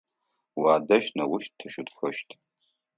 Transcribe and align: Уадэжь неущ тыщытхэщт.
Уадэжь 0.61 1.09
неущ 1.15 1.45
тыщытхэщт. 1.57 2.29